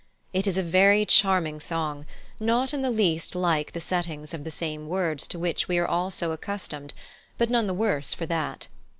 It 0.33 0.47
is 0.47 0.57
a 0.57 0.63
very 0.63 1.05
charming 1.05 1.59
song, 1.59 2.07
not 2.39 2.73
in 2.73 2.81
the 2.81 2.89
least 2.89 3.35
like 3.35 3.71
the 3.71 3.79
settings 3.79 4.33
of 4.33 4.43
the 4.43 4.49
same 4.49 4.87
words 4.87 5.27
to 5.27 5.37
which 5.37 5.67
we 5.67 5.77
are 5.77 5.85
all 5.87 6.09
so 6.09 6.31
accustomed, 6.31 6.95
but 7.37 7.51
none 7.51 7.67
the 7.67 7.73
worse 7.75 8.11
for 8.11 8.25
that. 8.25 8.65